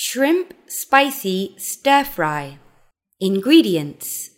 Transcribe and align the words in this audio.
Shrimp 0.00 0.54
Spicy 0.68 1.56
Stir 1.58 2.04
Fry. 2.04 2.60
Ingredients 3.18 4.30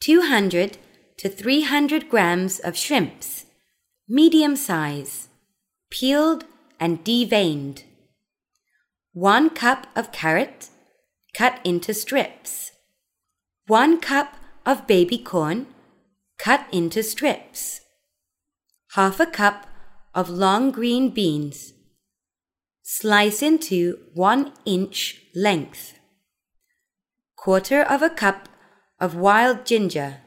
200 0.00 0.76
to 1.16 1.30
300 1.30 2.10
grams 2.10 2.58
of 2.58 2.76
shrimps, 2.76 3.46
medium 4.06 4.54
size, 4.54 5.28
peeled 5.88 6.44
and 6.78 7.02
deveined. 7.02 7.84
1 9.14 9.48
cup 9.48 9.86
of 9.96 10.12
carrot, 10.12 10.68
cut 11.32 11.58
into 11.64 11.94
strips. 11.94 12.72
1 13.66 13.98
cup 13.98 14.36
of 14.66 14.86
baby 14.86 15.16
corn, 15.16 15.68
cut 16.36 16.66
into 16.70 17.02
strips. 17.02 17.80
Half 18.90 19.20
a 19.20 19.26
cup 19.26 19.66
of 20.14 20.28
long 20.28 20.70
green 20.70 21.08
beans. 21.08 21.72
Slice 22.90 23.42
into 23.42 23.98
1 24.14 24.50
inch 24.64 25.20
length. 25.34 25.98
Quarter 27.36 27.82
of 27.82 28.00
a 28.00 28.08
cup 28.08 28.48
of 28.98 29.14
wild 29.14 29.66
ginger, 29.66 30.22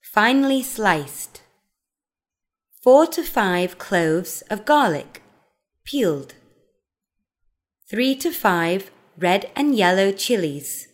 finely 0.00 0.62
sliced. 0.62 1.42
4 2.80 3.08
to 3.08 3.24
5 3.24 3.76
cloves 3.76 4.42
of 4.42 4.64
garlic, 4.64 5.20
peeled. 5.82 6.34
3 7.90 8.14
to 8.18 8.30
5 8.30 8.92
red 9.18 9.50
and 9.56 9.74
yellow 9.74 10.12
chilies. 10.12 10.86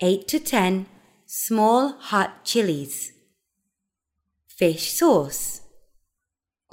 8 0.00 0.26
to 0.28 0.40
10 0.40 0.86
small 1.26 1.92
hot 2.08 2.42
chilies. 2.46 3.12
Fish 4.48 4.90
sauce. 4.92 5.60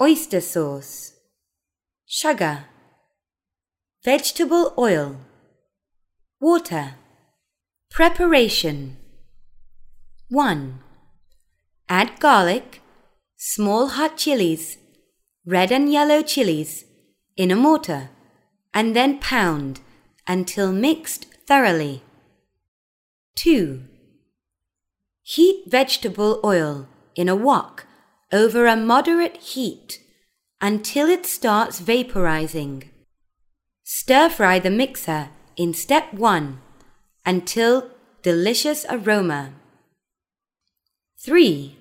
Oyster 0.00 0.40
sauce. 0.40 1.12
Sugar. 2.20 2.64
Vegetable 4.04 4.74
oil. 4.76 5.20
Water. 6.40 6.94
Preparation 7.92 8.96
1. 10.28 10.80
Add 11.88 12.18
garlic, 12.18 12.82
small 13.36 13.90
hot 13.90 14.16
chilies, 14.16 14.78
red 15.46 15.70
and 15.70 15.92
yellow 15.92 16.20
chilies 16.20 16.86
in 17.36 17.52
a 17.52 17.54
mortar 17.54 18.10
and 18.74 18.96
then 18.96 19.20
pound 19.20 19.78
until 20.26 20.72
mixed 20.72 21.26
thoroughly. 21.46 22.02
2. 23.36 23.84
Heat 25.22 25.62
vegetable 25.68 26.40
oil 26.42 26.88
in 27.14 27.28
a 27.28 27.36
wok 27.36 27.86
over 28.32 28.66
a 28.66 28.74
moderate 28.74 29.36
heat 29.36 30.00
until 30.60 31.08
it 31.08 31.24
starts 31.24 31.80
vaporizing. 31.80 32.84
Stir 33.84 34.28
fry 34.28 34.58
the 34.58 34.70
mixer 34.70 35.30
in 35.56 35.72
step 35.72 36.12
1 36.12 36.60
until 37.24 37.90
delicious 38.22 38.84
aroma. 38.90 39.52
3. 41.20 41.76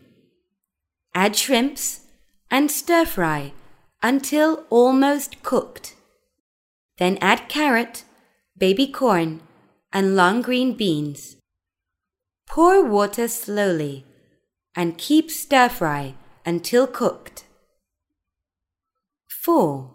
Add 1.14 1.36
shrimps 1.36 2.02
and 2.52 2.70
stir 2.70 3.06
fry 3.06 3.54
until 4.04 4.66
almost 4.70 5.42
cooked. 5.44 5.96
Then 6.98 7.18
add 7.22 7.50
carrot, 7.50 8.04
baby 8.58 8.88
corn, 8.88 9.42
and 9.92 10.16
long 10.16 10.42
green 10.42 10.74
beans. 10.74 11.38
Pour 12.48 12.84
water 12.86 13.28
slowly 13.28 14.06
and 14.76 14.98
keep 14.98 15.32
stir 15.32 15.70
fry 15.70 16.16
until 16.46 16.88
cooked. 16.88 17.44
4. 19.48 19.90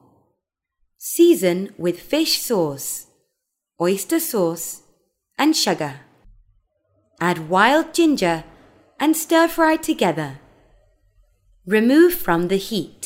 Season 0.96 1.74
with 1.76 2.00
fish 2.00 2.40
sauce, 2.40 3.08
oyster 3.78 4.18
sauce, 4.18 4.80
and 5.36 5.54
sugar. 5.54 6.00
Add 7.20 7.50
wild 7.50 7.92
ginger 7.92 8.44
and 8.98 9.14
stir 9.14 9.48
fry 9.48 9.76
together. 9.76 10.40
Remove 11.66 12.14
from 12.14 12.48
the 12.48 12.56
heat. 12.56 13.01